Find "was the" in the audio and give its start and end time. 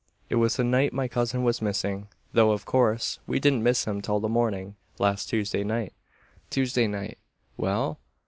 0.37-0.63